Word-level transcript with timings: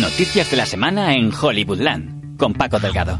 Noticias 0.00 0.50
de 0.50 0.56
la 0.56 0.64
semana 0.64 1.14
en 1.14 1.30
Hollywoodland 1.30 2.38
con 2.38 2.54
Paco 2.54 2.78
Delgado. 2.78 3.18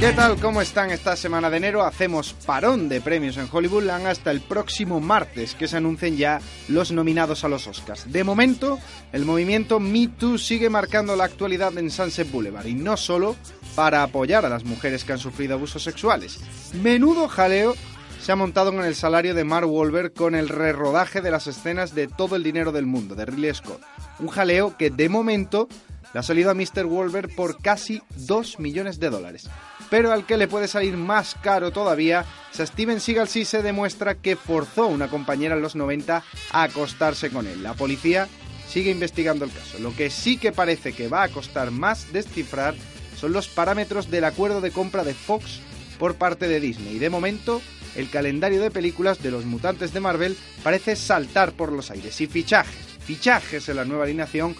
¿Qué 0.00 0.12
tal? 0.12 0.40
¿Cómo 0.40 0.62
están 0.62 0.92
esta 0.92 1.16
semana 1.16 1.50
de 1.50 1.56
enero? 1.56 1.82
Hacemos 1.82 2.32
parón 2.32 2.88
de 2.88 3.00
premios 3.00 3.36
en 3.36 3.48
Hollywoodland 3.50 4.06
hasta 4.06 4.30
el 4.30 4.40
próximo 4.40 5.00
martes, 5.00 5.56
que 5.56 5.66
se 5.66 5.76
anuncien 5.76 6.16
ya 6.16 6.40
los 6.68 6.92
nominados 6.92 7.42
a 7.42 7.48
los 7.48 7.66
Oscars. 7.66 8.12
De 8.12 8.22
momento, 8.22 8.78
el 9.10 9.24
movimiento 9.24 9.80
Me 9.80 10.06
Too 10.06 10.38
sigue 10.38 10.70
marcando 10.70 11.16
la 11.16 11.24
actualidad 11.24 11.76
en 11.78 11.90
Sunset 11.90 12.30
Boulevard, 12.30 12.66
y 12.66 12.74
no 12.74 12.96
solo 12.96 13.34
para 13.74 14.04
apoyar 14.04 14.46
a 14.46 14.48
las 14.48 14.62
mujeres 14.62 15.02
que 15.02 15.14
han 15.14 15.18
sufrido 15.18 15.54
abusos 15.54 15.82
sexuales. 15.82 16.38
Menudo 16.74 17.26
jaleo 17.26 17.74
se 18.20 18.30
ha 18.30 18.36
montado 18.36 18.70
en 18.72 18.84
el 18.84 18.94
salario 18.94 19.34
de 19.34 19.42
Mark 19.42 19.68
Wahlberg 19.68 20.14
con 20.14 20.36
el 20.36 20.48
rerodaje 20.48 21.20
de 21.20 21.32
las 21.32 21.48
escenas 21.48 21.96
de 21.96 22.06
Todo 22.06 22.36
el 22.36 22.44
dinero 22.44 22.70
del 22.70 22.86
mundo, 22.86 23.16
de 23.16 23.26
Ridley 23.26 23.52
Scott. 23.52 23.82
Un 24.20 24.28
jaleo 24.28 24.76
que 24.76 24.90
de 24.90 25.08
momento 25.08 25.66
le 26.14 26.20
ha 26.20 26.22
salido 26.22 26.52
a 26.52 26.54
Mr. 26.54 26.86
Wahlberg 26.86 27.34
por 27.34 27.60
casi 27.60 28.00
2 28.14 28.60
millones 28.60 29.00
de 29.00 29.10
dólares 29.10 29.50
pero 29.90 30.12
al 30.12 30.26
que 30.26 30.36
le 30.36 30.48
puede 30.48 30.68
salir 30.68 30.96
más 30.96 31.34
caro 31.42 31.70
todavía 31.70 32.24
a 32.58 32.66
Steven 32.66 33.00
Seagal 33.00 33.28
sí 33.28 33.44
se 33.44 33.62
demuestra 33.62 34.16
que 34.16 34.36
forzó 34.36 34.84
a 34.84 34.86
una 34.86 35.08
compañera 35.08 35.54
en 35.54 35.62
los 35.62 35.76
90 35.76 36.24
a 36.50 36.62
acostarse 36.62 37.30
con 37.30 37.46
él. 37.46 37.62
La 37.62 37.74
policía 37.74 38.28
sigue 38.68 38.90
investigando 38.90 39.44
el 39.44 39.52
caso. 39.52 39.78
Lo 39.78 39.94
que 39.94 40.10
sí 40.10 40.38
que 40.38 40.52
parece 40.52 40.92
que 40.92 41.08
va 41.08 41.22
a 41.22 41.28
costar 41.28 41.70
más 41.70 42.12
descifrar 42.12 42.74
son 43.16 43.32
los 43.32 43.48
parámetros 43.48 44.10
del 44.10 44.24
acuerdo 44.24 44.60
de 44.60 44.70
compra 44.70 45.04
de 45.04 45.14
Fox 45.14 45.60
por 45.98 46.16
parte 46.16 46.48
de 46.48 46.60
Disney. 46.60 46.98
De 46.98 47.10
momento, 47.10 47.62
el 47.96 48.10
calendario 48.10 48.60
de 48.60 48.70
películas 48.70 49.22
de 49.22 49.30
los 49.30 49.44
mutantes 49.44 49.92
de 49.92 50.00
Marvel 50.00 50.36
parece 50.62 50.96
saltar 50.96 51.52
por 51.52 51.72
los 51.72 51.90
aires. 51.90 52.20
Y 52.20 52.26
fichajes, 52.26 52.98
fichajes 53.00 53.68
en 53.68 53.76
la 53.76 53.84
nueva 53.84 54.04
alineación 54.04 54.56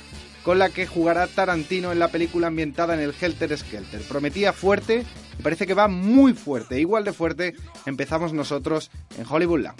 con 0.48 0.58
la 0.58 0.70
que 0.70 0.86
jugará 0.86 1.26
Tarantino 1.26 1.92
en 1.92 1.98
la 1.98 2.08
película 2.08 2.46
ambientada 2.46 2.94
en 2.94 3.00
el 3.00 3.12
Helter 3.20 3.54
Skelter. 3.58 4.00
Prometía 4.00 4.54
fuerte 4.54 5.04
y 5.38 5.42
parece 5.42 5.66
que 5.66 5.74
va 5.74 5.88
muy 5.88 6.32
fuerte, 6.32 6.80
igual 6.80 7.04
de 7.04 7.12
fuerte. 7.12 7.54
Empezamos 7.84 8.32
nosotros 8.32 8.90
en 9.18 9.26
Hollywoodland. 9.28 9.78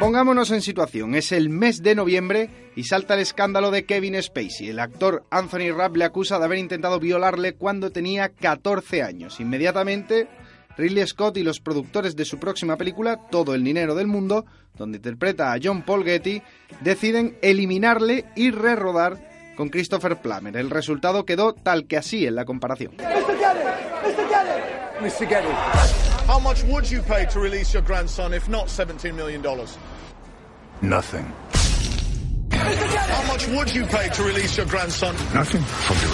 Pongámonos 0.00 0.50
en 0.50 0.62
situación, 0.62 1.14
es 1.14 1.30
el 1.30 1.48
mes 1.48 1.80
de 1.84 1.94
noviembre 1.94 2.50
y 2.74 2.82
salta 2.82 3.14
el 3.14 3.20
escándalo 3.20 3.70
de 3.70 3.86
Kevin 3.86 4.20
Spacey. 4.20 4.70
El 4.70 4.80
actor 4.80 5.24
Anthony 5.30 5.70
Rapp 5.72 5.94
le 5.94 6.06
acusa 6.06 6.40
de 6.40 6.46
haber 6.46 6.58
intentado 6.58 6.98
violarle 6.98 7.54
cuando 7.54 7.90
tenía 7.90 8.30
14 8.30 9.04
años. 9.04 9.38
Inmediatamente 9.38 10.26
Ridley 10.76 11.06
Scott 11.06 11.36
y 11.36 11.42
los 11.42 11.60
productores 11.60 12.16
de 12.16 12.24
su 12.24 12.38
próxima 12.38 12.76
película, 12.76 13.18
Todo 13.30 13.54
el 13.54 13.62
dinero 13.64 13.94
del 13.94 14.06
mundo, 14.06 14.44
donde 14.76 14.98
interpreta 14.98 15.52
a 15.52 15.58
John 15.62 15.82
Paul 15.82 16.04
Getty, 16.04 16.42
deciden 16.80 17.38
eliminarle 17.42 18.24
y 18.36 18.50
rerodar 18.50 19.18
con 19.56 19.68
Christopher 19.68 20.20
Plummer. 20.20 20.56
El 20.56 20.70
resultado 20.70 21.24
quedó 21.24 21.52
tal 21.54 21.86
que 21.86 21.96
así 21.96 22.26
en 22.26 22.34
la 22.34 22.44
comparación. 22.44 22.94
Mr. 22.96 23.38
Getty, 24.28 25.00
Mr. 25.00 25.28
Getty. 25.28 25.48
How 26.26 26.40
much 26.40 26.64
would 26.64 26.84
you 26.90 27.02
pay 27.02 27.26
to 27.26 27.38
release 27.40 27.72
your 27.72 27.84
grandson 27.84 28.32
if 28.34 28.48
not 28.48 28.68
17 28.68 29.14
million 29.14 29.42
dollars? 29.42 29.76
Nothing. 30.80 31.24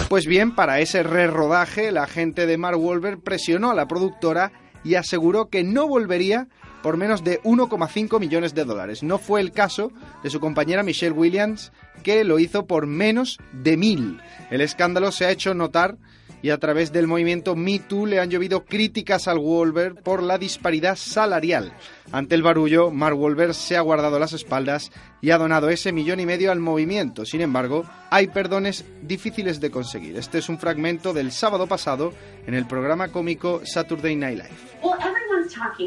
Pues 0.09 0.27
bien, 0.27 0.55
para 0.55 0.81
ese 0.81 1.03
re-rodaje, 1.03 1.93
la 1.93 2.07
gente 2.07 2.47
de 2.47 2.59
Mark 2.59 2.79
Wahlberg 2.79 3.23
presionó 3.23 3.71
a 3.71 3.75
la 3.75 3.87
productora 3.87 4.53
y 4.85 4.95
aseguró 4.95 5.49
que 5.49 5.63
no 5.63 5.87
volvería 5.87 6.49
por 6.83 6.97
menos 6.97 7.23
de 7.23 7.41
1,5 7.43 8.19
millones 8.19 8.55
de 8.55 8.65
dólares. 8.65 9.03
No 9.03 9.19
fue 9.19 9.41
el 9.41 9.53
caso 9.53 9.93
de 10.23 10.31
su 10.31 10.41
compañera 10.41 10.83
Michelle 10.83 11.13
Williams, 11.13 11.73
que 12.03 12.25
lo 12.25 12.39
hizo 12.39 12.67
por 12.67 12.87
menos 12.87 13.39
de 13.53 13.77
mil. 13.77 14.21
El 14.51 14.61
escándalo 14.61 15.13
se 15.13 15.27
ha 15.27 15.31
hecho 15.31 15.55
notar 15.55 15.97
y 16.43 16.51
a 16.51 16.59
través 16.59 16.93
del 16.93 17.07
movimiento 17.07 17.55
Me 17.57 17.79
Too 17.79 18.07
le 18.07 18.21
han 18.21 18.31
llovido 18.31 18.65
críticas 18.65 19.29
al 19.29 19.39
Wolver 19.39 19.95
por 19.95 20.23
la 20.23 20.39
disparidad 20.39 20.97
salarial. 20.97 21.73
Ante 22.13 22.35
el 22.35 22.43
barullo, 22.43 22.91
Mark 22.91 23.17
Wolver 23.17 23.55
se 23.55 23.77
ha 23.77 23.81
guardado 23.81 24.19
las 24.19 24.33
espaldas 24.33 24.91
y 25.21 25.31
ha 25.31 25.39
donado 25.39 25.69
ese 25.69 25.93
millón 25.93 26.21
y 26.21 26.27
medio 26.27 26.51
al 26.51 26.61
movimiento. 26.61 27.25
Sin 27.25 27.41
embargo, 27.41 27.85
hay 28.11 28.29
perdones 28.29 28.85
difíciles 29.03 29.61
de 29.61 29.71
conseguir. 29.71 30.17
Este 30.17 30.39
es 30.39 30.49
un 30.49 30.59
fragmento 30.59 31.13
del 31.13 31.33
sábado 31.33 31.67
pasado 31.67 32.13
en 32.47 32.55
el 32.55 32.67
programa 32.67 33.09
cómico 33.09 33.61
Saturday 33.65 34.17
Night 34.17 34.39
Live. 34.39 35.20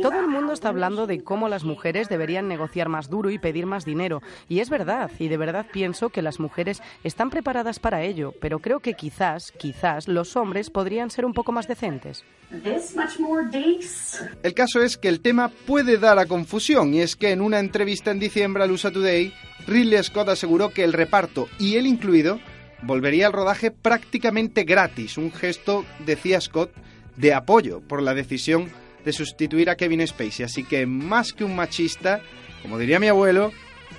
Todo 0.02 0.20
el 0.20 0.28
mundo 0.28 0.54
está 0.54 0.70
hablando 0.70 1.08
de 1.08 1.24
cómo 1.24 1.50
las 1.50 1.64
mujeres 1.64 2.10
deberían 2.10 2.48
negociar 2.48 2.90
más 2.90 3.10
duro 3.10 3.30
y 3.30 3.38
pedir 3.38 3.66
más 3.66 3.86
dinero. 3.86 4.22
Y 4.50 4.60
es 4.60 4.70
verdad, 4.70 5.12
y 5.20 5.28
de 5.28 5.38
verdad 5.38 5.66
pienso 5.72 6.10
que 6.10 6.22
las 6.22 6.40
mujeres 6.40 6.82
están 7.04 7.30
preparadas 7.30 7.80
para 7.80 8.04
ello, 8.04 8.34
pero 8.40 8.60
creo 8.60 8.80
que 8.80 8.94
quizás, 8.94 9.52
quizás 9.58 10.08
los 10.08 10.36
hombres 10.36 10.70
podrían 10.70 11.10
ser 11.10 11.26
un 11.26 11.34
poco 11.34 11.52
más 11.52 11.68
decentes. 11.68 12.24
El 14.44 14.54
caso 14.54 14.82
es 14.82 14.98
que 14.98 15.08
el 15.08 15.22
tema 15.22 15.50
puede 15.66 15.98
dar 15.98 16.20
a 16.20 16.26
confusión, 16.26 16.94
y 16.94 17.02
es 17.02 17.16
que 17.16 17.32
en 17.32 17.42
una 17.42 17.60
entrevista 17.60 18.12
en 18.12 18.20
diciembre 18.20 18.64
al 18.64 18.72
USA 18.72 18.92
Today, 18.92 19.34
Ridley 19.68 20.04
Scott 20.04 20.30
aseguró 20.30 20.70
que 20.70 20.84
el 20.84 20.94
reparto, 20.94 21.48
y 21.60 21.78
él 21.78 21.88
incluido, 21.88 22.40
volvería 22.84 23.28
al 23.28 23.34
rodaje 23.34 23.72
prácticamente 23.72 24.64
gratis, 24.64 25.18
un 25.18 25.32
gesto, 25.32 25.86
decía 26.06 26.40
Scott, 26.42 26.72
de 27.16 27.34
apoyo 27.34 27.82
por 27.82 28.02
la 28.02 28.14
decisión 28.14 28.72
de 29.04 29.14
sustituir 29.14 29.70
a 29.70 29.76
Kevin 29.76 30.06
Spacey. 30.06 30.46
Así 30.46 30.64
que 30.64 30.86
más 30.86 31.34
que 31.34 31.44
un 31.44 31.56
machista, 31.56 32.22
como 32.62 32.78
diría 32.78 33.00
mi 33.00 33.08
abuelo, 33.08 33.52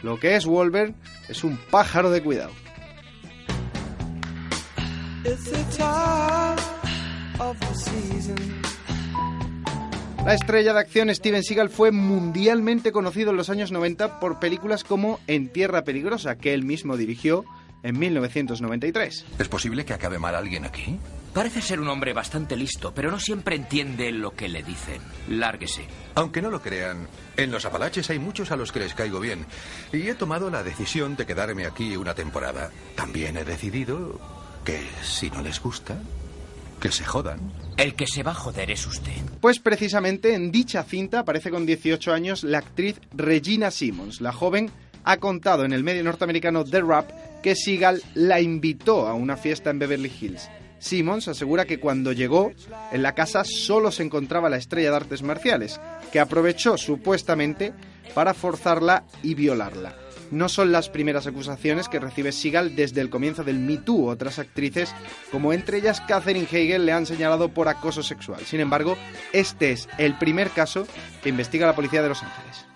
lo 0.03 0.19
que 0.19 0.37
es 0.37 0.47
Wolver 0.47 0.95
es 1.29 1.45
un 1.45 1.57
pájaro 1.71 2.11
de 2.11 2.23
cuidado. 2.23 2.53
La 10.25 10.35
estrella 10.35 10.73
de 10.73 10.81
acción 10.81 11.15
Steven 11.15 11.43
Seagal 11.43 11.69
fue 11.69 11.91
mundialmente 11.91 12.93
conocido 12.93 13.31
en 13.31 13.37
los 13.37 13.51
años 13.51 13.73
90 13.73 14.21
por 14.21 14.39
películas 14.39 14.85
como 14.85 15.21
En 15.27 15.49
Tierra 15.49 15.85
Peligrosa, 15.85 16.37
que 16.37 16.55
él 16.55 16.65
mismo 16.65 16.97
dirigió 16.97 17.45
en 17.83 17.99
1993. 17.99 19.27
¿Es 19.39 19.49
posible 19.49 19.85
que 19.85 19.93
acabe 19.93 20.19
mal 20.19 20.35
alguien 20.35 20.65
aquí? 20.65 20.99
Parece 21.35 21.61
ser 21.61 21.81
un 21.81 21.89
hombre 21.89 22.13
bastante 22.13 22.57
listo, 22.57 22.95
pero 22.95 23.11
no 23.11 23.19
siempre 23.19 23.57
entiende 23.57 24.13
lo 24.13 24.37
que 24.37 24.49
le 24.49 24.63
dicen. 24.63 25.03
Lárguese. 25.29 25.85
Aunque 26.15 26.41
no 26.41 26.49
lo 26.49 26.63
crean, 26.63 27.09
en 27.37 27.51
los 27.51 27.65
Apalaches 27.65 28.09
hay 28.11 28.21
muchos 28.21 28.53
a 28.53 28.57
los 28.57 28.71
que 28.71 28.79
les 28.79 28.95
caigo 28.95 29.19
bien. 29.19 29.45
Y 29.93 30.09
he 30.09 30.15
tomado 30.15 30.49
la 30.49 30.63
decisión 30.63 31.17
de 31.17 31.27
quedarme 31.27 31.67
aquí 31.67 31.97
una 31.97 32.15
temporada. 32.15 32.71
También 32.95 33.37
he 33.37 33.45
decidido 33.45 34.21
que 34.65 34.81
si 35.03 35.29
no 35.29 35.43
les 35.43 35.61
gusta, 35.61 35.99
que 36.81 36.93
se 36.93 37.05
jodan. 37.05 37.41
El 37.79 37.97
que 37.97 38.07
se 38.07 38.23
va 38.23 38.31
a 38.31 38.37
joder 38.37 38.71
es 38.71 38.87
usted. 38.87 39.21
Pues 39.41 39.59
precisamente 39.59 40.35
en 40.35 40.53
dicha 40.53 40.85
cinta 40.85 41.19
aparece 41.19 41.51
con 41.51 41.67
18 41.67 42.13
años 42.13 42.45
la 42.45 42.59
actriz 42.59 43.01
Regina 43.13 43.73
Simmons. 43.73 44.21
La 44.21 44.33
joven 44.33 44.71
ha 45.03 45.17
contado 45.17 45.65
en 45.65 45.73
el 45.73 45.83
medio 45.83 46.05
norteamericano 46.05 46.65
The 46.65 46.81
Rap 46.81 47.11
que 47.43 47.57
Seagal 47.57 48.03
la 48.15 48.41
invitó 48.41 49.09
a 49.09 49.15
una 49.15 49.37
fiesta 49.37 49.71
en 49.71 49.81
Beverly 49.81 50.13
Hills. 50.21 50.49
Simmons 50.85 51.29
asegura 51.29 51.65
que 51.65 51.81
cuando 51.81 52.13
llegó, 52.13 52.53
en 52.93 53.03
la 53.03 53.15
casa 53.15 53.43
solo 53.43 53.91
se 53.91 54.03
encontraba 54.03 54.51
la 54.51 54.59
estrella 54.59 54.91
de 54.91 54.97
artes 54.97 55.23
marciales, 55.23 55.81
que 56.13 56.21
aprovechó 56.21 56.77
supuestamente 56.77 57.73
para 58.15 58.35
forzarla 58.35 59.05
y 59.23 59.35
violarla. 59.35 59.97
No 60.31 60.51
son 60.51 60.73
las 60.73 60.91
primeras 60.91 61.27
acusaciones 61.27 61.89
que 61.89 62.01
recibe 62.01 62.33
Seagal 62.33 62.77
desde 62.77 63.01
el 63.01 63.09
comienzo 63.09 63.45
del 63.45 63.59
Me 63.59 63.79
Too. 63.79 64.09
Otras 64.09 64.39
actrices, 64.39 64.95
como 65.31 65.55
entre 65.55 65.79
ellas 65.79 66.03
Catherine 66.03 66.49
Hegel, 66.51 66.85
le 66.85 66.93
han 66.93 67.07
señalado 67.07 67.49
por 67.49 67.69
acoso 67.69 68.03
sexual. 68.03 68.41
Sin 68.45 68.61
embargo, 68.61 68.99
este 69.33 69.73
es 69.73 69.89
el 69.97 70.19
primer 70.19 70.51
caso 70.51 70.87
que 71.23 71.31
investiga 71.31 71.67
la 71.67 71.75
policía 71.75 72.03
de 72.03 72.09
Los 72.11 72.23
Ángeles. 72.23 72.74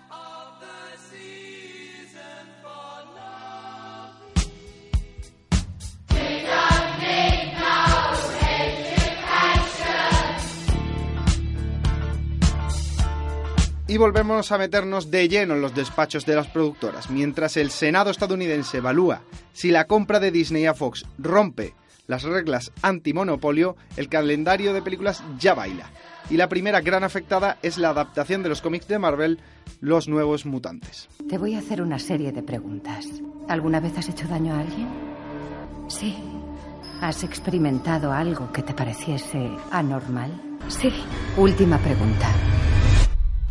Y 13.89 13.97
volvemos 13.97 14.51
a 14.51 14.59
meternos 14.59 15.09
de 15.09 15.27
lleno 15.27 15.55
en 15.55 15.61
los 15.61 15.73
despachos 15.73 16.23
de 16.23 16.35
las 16.35 16.45
productoras. 16.45 17.09
Mientras 17.09 17.57
el 17.57 17.71
Senado 17.71 18.11
estadounidense 18.11 18.77
evalúa 18.77 19.23
si 19.51 19.71
la 19.71 19.87
compra 19.87 20.19
de 20.19 20.29
Disney 20.29 20.67
a 20.67 20.75
Fox 20.75 21.07
rompe 21.17 21.73
las 22.05 22.21
reglas 22.21 22.71
antimonopolio, 22.83 23.75
el 23.97 24.07
calendario 24.07 24.73
de 24.73 24.83
películas 24.83 25.23
ya 25.39 25.55
baila. 25.55 25.89
Y 26.29 26.37
la 26.37 26.49
primera 26.49 26.81
gran 26.81 27.03
afectada 27.03 27.57
es 27.63 27.79
la 27.79 27.89
adaptación 27.89 28.43
de 28.43 28.49
los 28.49 28.61
cómics 28.61 28.87
de 28.87 28.99
Marvel, 28.99 29.39
Los 29.79 30.07
Nuevos 30.07 30.45
Mutantes. 30.45 31.09
Te 31.27 31.39
voy 31.39 31.55
a 31.55 31.59
hacer 31.59 31.81
una 31.81 31.97
serie 31.97 32.31
de 32.31 32.43
preguntas. 32.43 33.07
¿Alguna 33.47 33.79
vez 33.79 33.97
has 33.97 34.09
hecho 34.09 34.27
daño 34.27 34.53
a 34.53 34.59
alguien? 34.59 34.87
Sí. 35.87 36.15
¿Has 37.01 37.23
experimentado 37.23 38.11
algo 38.11 38.51
que 38.51 38.61
te 38.61 38.75
pareciese 38.75 39.49
anormal? 39.71 40.31
Sí. 40.67 40.93
Última 41.37 41.79
pregunta. 41.79 42.27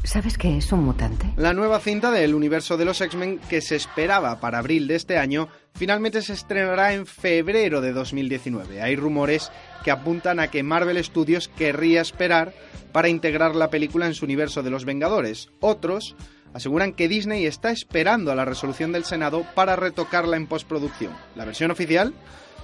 ¿Sabes 0.09 0.39
qué 0.39 0.57
es 0.57 0.73
un 0.73 0.85
mutante? 0.85 1.35
La 1.37 1.53
nueva 1.53 1.81
cinta 1.81 2.11
del 2.11 2.35
universo 2.35 2.79
de 2.79 2.87
los 2.87 2.99
X-Men 3.03 3.41
que 3.51 3.61
se 3.61 3.77
esperaba 3.77 4.41
para 4.41 4.57
abril 4.57 4.89
de 4.89 4.95
este 4.95 5.19
año 5.19 5.49
finalmente 5.75 6.23
se 6.23 6.33
estrenará 6.33 6.95
en 6.95 7.05
febrero 7.05 7.83
de 7.83 7.93
2019. 7.93 8.81
Hay 8.81 8.97
rumores 8.97 9.53
que 9.85 9.91
apuntan 9.91 10.41
a 10.41 10.49
que 10.49 10.63
Marvel 10.63 11.05
Studios 11.05 11.49
querría 11.49 12.01
esperar 12.01 12.55
para 12.91 13.11
integrar 13.11 13.55
la 13.55 13.69
película 13.69 14.07
en 14.07 14.15
su 14.15 14.25
universo 14.25 14.63
de 14.63 14.71
los 14.71 14.87
Vengadores. 14.87 15.51
Otros 15.61 16.17
aseguran 16.55 16.95
que 16.95 17.07
Disney 17.07 17.45
está 17.45 17.71
esperando 17.71 18.33
a 18.33 18.35
la 18.35 18.47
resolución 18.47 18.93
del 18.93 19.05
Senado 19.05 19.45
para 19.55 19.77
retocarla 19.77 20.39
en 20.39 20.47
postproducción. 20.47 21.13
La 21.37 21.45
versión 21.45 21.71
oficial 21.71 22.15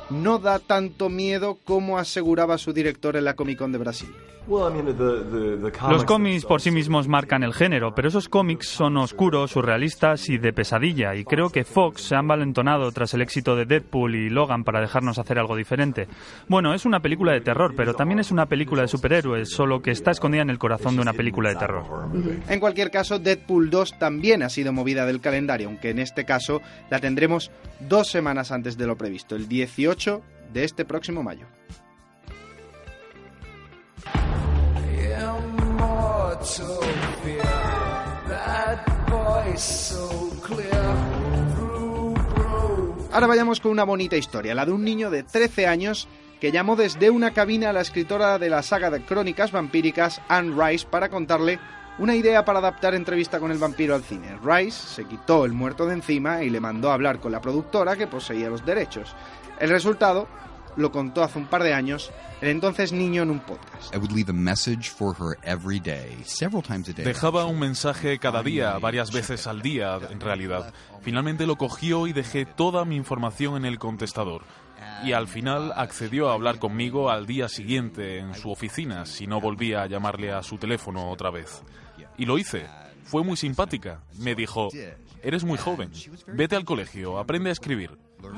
no 0.08 0.38
da 0.38 0.60
tanto 0.60 1.10
miedo 1.10 1.58
como 1.62 1.98
aseguraba 1.98 2.56
su 2.56 2.72
director 2.72 3.16
en 3.16 3.24
la 3.24 3.36
Comic 3.36 3.58
Con 3.58 3.70
de 3.70 3.78
Brasil. 3.78 4.14
Los 4.46 6.04
cómics 6.04 6.44
por 6.44 6.60
sí 6.60 6.70
mismos 6.70 7.08
marcan 7.08 7.42
el 7.42 7.54
género, 7.54 7.94
pero 7.94 8.08
esos 8.08 8.28
cómics 8.28 8.68
son 8.68 8.96
oscuros, 8.98 9.52
surrealistas 9.52 10.28
y 10.28 10.38
de 10.38 10.52
pesadilla, 10.52 11.14
y 11.14 11.24
creo 11.24 11.50
que 11.50 11.64
Fox 11.64 12.02
se 12.02 12.14
han 12.14 12.28
valentonado 12.28 12.92
tras 12.92 13.14
el 13.14 13.22
éxito 13.22 13.56
de 13.56 13.64
Deadpool 13.64 14.14
y 14.14 14.30
Logan 14.30 14.64
para 14.64 14.80
dejarnos 14.80 15.18
hacer 15.18 15.38
algo 15.38 15.56
diferente. 15.56 16.08
Bueno, 16.48 16.74
es 16.74 16.84
una 16.84 17.00
película 17.00 17.32
de 17.32 17.40
terror, 17.40 17.74
pero 17.76 17.94
también 17.94 18.20
es 18.20 18.30
una 18.30 18.46
película 18.46 18.82
de 18.82 18.88
superhéroes, 18.88 19.50
solo 19.50 19.80
que 19.80 19.92
está 19.92 20.10
escondida 20.10 20.42
en 20.42 20.50
el 20.50 20.58
corazón 20.58 20.96
de 20.96 21.02
una 21.02 21.12
película 21.12 21.48
de 21.48 21.56
terror. 21.56 21.84
En 22.48 22.60
cualquier 22.60 22.90
caso, 22.90 23.18
Deadpool 23.18 23.70
2 23.70 23.98
también 23.98 24.42
ha 24.42 24.48
sido 24.48 24.72
movida 24.72 25.06
del 25.06 25.20
calendario, 25.20 25.68
aunque 25.68 25.90
en 25.90 25.98
este 25.98 26.24
caso 26.24 26.60
la 26.90 27.00
tendremos 27.00 27.50
dos 27.80 28.08
semanas 28.08 28.52
antes 28.52 28.76
de 28.76 28.86
lo 28.86 28.96
previsto, 28.96 29.36
el 29.36 29.48
18 29.48 30.22
de 30.52 30.64
este 30.64 30.84
próximo 30.84 31.22
mayo. 31.22 31.46
Ahora 43.12 43.26
vayamos 43.26 43.60
con 43.60 43.72
una 43.72 43.84
bonita 43.84 44.16
historia, 44.16 44.54
la 44.54 44.66
de 44.66 44.72
un 44.72 44.84
niño 44.84 45.10
de 45.10 45.22
13 45.22 45.66
años 45.66 46.08
que 46.40 46.52
llamó 46.52 46.76
desde 46.76 47.10
una 47.10 47.32
cabina 47.32 47.70
a 47.70 47.72
la 47.72 47.80
escritora 47.80 48.38
de 48.38 48.50
la 48.50 48.62
saga 48.62 48.90
de 48.90 49.04
crónicas 49.04 49.50
vampíricas, 49.50 50.20
Anne 50.28 50.54
Rice, 50.56 50.86
para 50.88 51.08
contarle 51.08 51.58
una 51.98 52.16
idea 52.16 52.44
para 52.44 52.58
adaptar 52.58 52.94
entrevista 52.94 53.38
con 53.38 53.50
el 53.50 53.58
vampiro 53.58 53.94
al 53.94 54.02
cine. 54.02 54.36
Rice 54.44 54.86
se 54.94 55.04
quitó 55.04 55.44
el 55.44 55.52
muerto 55.52 55.86
de 55.86 55.94
encima 55.94 56.42
y 56.42 56.50
le 56.50 56.60
mandó 56.60 56.90
a 56.90 56.94
hablar 56.94 57.20
con 57.20 57.32
la 57.32 57.40
productora 57.40 57.96
que 57.96 58.06
poseía 58.06 58.50
los 58.50 58.64
derechos. 58.64 59.14
El 59.60 59.70
resultado 59.70 60.26
lo 60.76 60.92
contó 60.92 61.22
hace 61.22 61.38
un 61.38 61.46
par 61.46 61.62
de 61.62 61.74
años 61.74 62.10
el 62.40 62.48
entonces 62.48 62.92
niño 62.92 63.22
en 63.22 63.30
un 63.30 63.40
podcast. 63.40 63.94
Dejaba 67.02 67.46
un 67.46 67.58
mensaje 67.58 68.18
cada 68.18 68.42
día, 68.42 68.78
varias 68.78 69.12
veces 69.12 69.46
al 69.46 69.62
día, 69.62 69.98
en 70.10 70.20
realidad. 70.20 70.72
Finalmente 71.00 71.46
lo 71.46 71.56
cogió 71.56 72.06
y 72.06 72.12
dejé 72.12 72.44
toda 72.44 72.84
mi 72.84 72.96
información 72.96 73.56
en 73.56 73.64
el 73.64 73.78
contestador. 73.78 74.42
Y 75.04 75.12
al 75.12 75.28
final 75.28 75.72
accedió 75.76 76.30
a 76.30 76.34
hablar 76.34 76.58
conmigo 76.58 77.10
al 77.10 77.26
día 77.26 77.48
siguiente 77.48 78.18
en 78.18 78.34
su 78.34 78.50
oficina, 78.50 79.06
si 79.06 79.26
no 79.26 79.40
volvía 79.40 79.82
a 79.82 79.86
llamarle 79.86 80.32
a 80.32 80.42
su 80.42 80.58
teléfono 80.58 81.10
otra 81.10 81.30
vez. 81.30 81.62
Y 82.16 82.26
lo 82.26 82.38
hice. 82.38 82.66
Fue 83.04 83.22
muy 83.22 83.36
simpática. 83.36 84.00
Me 84.18 84.34
dijo, 84.34 84.70
eres 85.22 85.44
muy 85.44 85.58
joven, 85.58 85.90
vete 86.26 86.56
al 86.56 86.64
colegio, 86.64 87.18
aprende 87.18 87.50
a 87.50 87.52
escribir. 87.52 87.90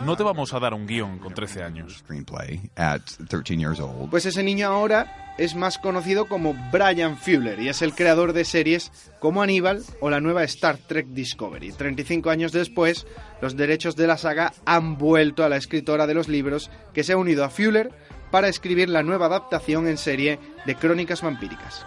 No 0.04 0.16
te 0.16 0.24
vamos 0.24 0.52
a 0.52 0.58
dar 0.58 0.74
un 0.74 0.86
guion 0.86 1.18
con 1.18 1.32
13 1.32 1.62
años. 1.62 2.04
Pues 4.10 4.26
ese 4.26 4.42
niño 4.42 4.66
ahora 4.68 5.34
es 5.38 5.54
más 5.54 5.78
conocido 5.78 6.26
como 6.26 6.54
Brian 6.72 7.16
Fuller 7.16 7.60
y 7.60 7.68
es 7.68 7.82
el 7.82 7.94
creador 7.94 8.32
de 8.32 8.44
series 8.44 8.90
como 9.20 9.42
Aníbal 9.42 9.82
o 10.00 10.10
la 10.10 10.20
nueva 10.20 10.42
Star 10.44 10.78
Trek 10.78 11.06
Discovery. 11.08 11.72
35 11.72 12.30
años 12.30 12.52
después, 12.52 13.06
los 13.40 13.56
derechos 13.56 13.96
de 13.96 14.06
la 14.06 14.16
saga 14.16 14.52
han 14.64 14.98
vuelto 14.98 15.44
a 15.44 15.48
la 15.48 15.56
escritora 15.56 16.06
de 16.06 16.14
los 16.14 16.28
libros 16.28 16.70
que 16.92 17.04
se 17.04 17.12
ha 17.12 17.16
unido 17.16 17.44
a 17.44 17.50
Fuller 17.50 17.90
para 18.30 18.48
escribir 18.48 18.88
la 18.88 19.02
nueva 19.02 19.26
adaptación 19.26 19.86
en 19.86 19.98
serie 19.98 20.38
de 20.64 20.74
Crónicas 20.74 21.22
Vampíricas. 21.22 21.86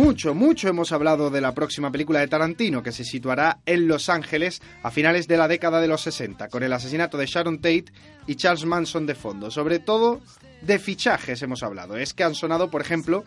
Mucho, 0.00 0.34
mucho 0.34 0.66
hemos 0.66 0.92
hablado 0.92 1.28
de 1.28 1.42
la 1.42 1.52
próxima 1.52 1.92
película 1.92 2.20
de 2.20 2.26
Tarantino, 2.26 2.82
que 2.82 2.90
se 2.90 3.04
situará 3.04 3.58
en 3.66 3.86
Los 3.86 4.08
Ángeles 4.08 4.62
a 4.82 4.90
finales 4.90 5.28
de 5.28 5.36
la 5.36 5.46
década 5.46 5.78
de 5.78 5.88
los 5.88 6.00
60, 6.00 6.48
con 6.48 6.62
el 6.62 6.72
asesinato 6.72 7.18
de 7.18 7.26
Sharon 7.26 7.58
Tate 7.58 7.92
y 8.26 8.36
Charles 8.36 8.64
Manson 8.64 9.04
de 9.04 9.14
fondo. 9.14 9.50
Sobre 9.50 9.78
todo 9.78 10.22
de 10.62 10.78
fichajes 10.78 11.42
hemos 11.42 11.62
hablado. 11.62 11.98
Es 11.98 12.14
que 12.14 12.24
han 12.24 12.34
sonado, 12.34 12.70
por 12.70 12.80
ejemplo, 12.80 13.24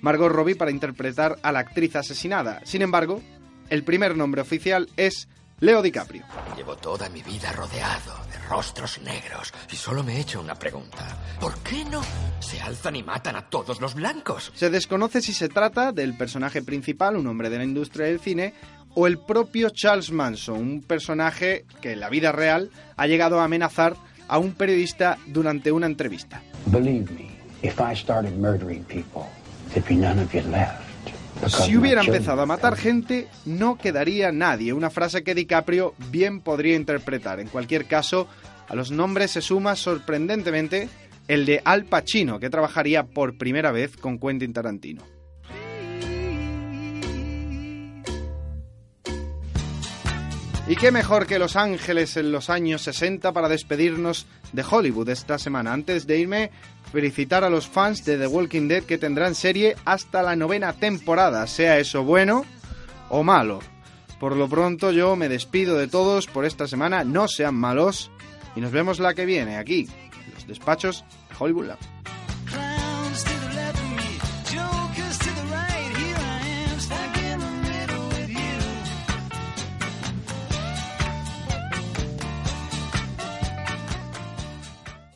Margot 0.00 0.32
Robbie 0.32 0.56
para 0.56 0.72
interpretar 0.72 1.38
a 1.44 1.52
la 1.52 1.60
actriz 1.60 1.94
asesinada. 1.94 2.60
Sin 2.64 2.82
embargo, 2.82 3.22
el 3.70 3.84
primer 3.84 4.16
nombre 4.16 4.40
oficial 4.40 4.88
es 4.96 5.28
Leo 5.60 5.80
DiCaprio. 5.80 6.22
Llevo 6.54 6.76
toda 6.76 7.08
mi 7.08 7.22
vida 7.22 7.50
rodeado 7.52 8.12
de 8.30 8.38
rostros 8.46 9.00
negros 9.00 9.54
y 9.72 9.76
solo 9.76 10.02
me 10.02 10.16
he 10.16 10.20
hecho 10.20 10.38
una 10.38 10.54
pregunta. 10.54 11.16
¿Por 11.40 11.58
qué 11.60 11.82
no 11.86 12.02
se 12.40 12.60
alzan 12.60 12.96
y 12.96 13.02
matan 13.02 13.36
a 13.36 13.48
todos 13.48 13.80
los 13.80 13.94
blancos? 13.94 14.52
Se 14.54 14.68
desconoce 14.68 15.22
si 15.22 15.32
se 15.32 15.48
trata 15.48 15.92
del 15.92 16.14
personaje 16.14 16.60
principal, 16.60 17.16
un 17.16 17.26
hombre 17.26 17.48
de 17.48 17.56
la 17.56 17.64
industria 17.64 18.06
del 18.06 18.20
cine, 18.20 18.52
o 18.94 19.06
el 19.06 19.18
propio 19.18 19.70
Charles 19.70 20.10
Manson, 20.10 20.58
un 20.58 20.82
personaje 20.82 21.64
que 21.80 21.92
en 21.92 22.00
la 22.00 22.10
vida 22.10 22.32
real 22.32 22.70
ha 22.96 23.06
llegado 23.06 23.40
a 23.40 23.44
amenazar 23.44 23.96
a 24.28 24.36
un 24.36 24.52
periodista 24.52 25.16
durante 25.26 25.72
una 25.72 25.86
entrevista. 25.86 26.42
Believe 26.66 27.10
me, 27.12 27.30
if 27.62 27.80
I 27.80 27.96
started 27.96 28.36
murdering 28.36 28.84
people, 28.84 29.24
there'd 29.72 29.88
be 29.88 29.96
none 29.96 30.22
of 30.22 30.34
you 30.34 30.42
left. 30.50 30.85
Si 31.44 31.76
hubiera 31.76 32.02
empezado 32.02 32.42
a 32.42 32.46
matar 32.46 32.76
gente, 32.76 33.28
no 33.44 33.76
quedaría 33.76 34.32
nadie. 34.32 34.72
Una 34.72 34.90
frase 34.90 35.22
que 35.22 35.34
DiCaprio 35.34 35.94
bien 36.10 36.40
podría 36.40 36.76
interpretar. 36.76 37.40
En 37.40 37.48
cualquier 37.48 37.86
caso, 37.86 38.26
a 38.68 38.74
los 38.74 38.90
nombres 38.90 39.30
se 39.32 39.42
suma 39.42 39.76
sorprendentemente 39.76 40.88
el 41.28 41.46
de 41.46 41.62
Al 41.64 41.84
Pacino, 41.84 42.40
que 42.40 42.50
trabajaría 42.50 43.04
por 43.04 43.36
primera 43.38 43.70
vez 43.70 43.96
con 43.96 44.18
Quentin 44.18 44.52
Tarantino. 44.52 45.02
Y 50.68 50.74
qué 50.74 50.90
mejor 50.90 51.26
que 51.26 51.38
Los 51.38 51.54
Ángeles 51.54 52.16
en 52.16 52.32
los 52.32 52.50
años 52.50 52.82
60 52.82 53.32
para 53.32 53.48
despedirnos 53.48 54.26
de 54.52 54.64
Hollywood 54.68 55.08
esta 55.10 55.38
semana. 55.38 55.72
Antes 55.72 56.08
de 56.08 56.18
irme, 56.18 56.50
felicitar 56.92 57.44
a 57.44 57.50
los 57.50 57.66
fans 57.66 58.04
de 58.04 58.18
The 58.18 58.26
Walking 58.26 58.68
Dead 58.68 58.84
que 58.84 58.98
tendrán 58.98 59.34
serie 59.34 59.76
hasta 59.84 60.22
la 60.22 60.36
novena 60.36 60.72
temporada, 60.72 61.46
sea 61.46 61.78
eso 61.78 62.04
bueno 62.04 62.44
o 63.08 63.22
malo. 63.22 63.60
Por 64.18 64.36
lo 64.36 64.48
pronto 64.48 64.92
yo 64.92 65.14
me 65.16 65.28
despido 65.28 65.76
de 65.76 65.88
todos 65.88 66.26
por 66.26 66.44
esta 66.44 66.66
semana, 66.66 67.04
no 67.04 67.28
sean 67.28 67.54
malos 67.54 68.10
y 68.54 68.60
nos 68.60 68.72
vemos 68.72 68.98
la 68.98 69.14
que 69.14 69.26
viene 69.26 69.56
aquí, 69.56 69.88
en 70.26 70.34
los 70.34 70.46
despachos 70.46 71.04
Hollywood 71.38 71.66
Lab. 71.66 71.95